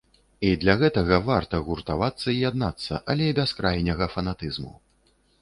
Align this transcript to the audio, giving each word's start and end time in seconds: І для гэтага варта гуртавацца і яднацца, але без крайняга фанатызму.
І 0.47 0.51
для 0.61 0.73
гэтага 0.79 1.19
варта 1.27 1.59
гуртавацца 1.67 2.27
і 2.33 2.35
яднацца, 2.49 3.01
але 3.15 3.29
без 3.41 3.55
крайняга 3.61 4.11
фанатызму. 4.17 4.73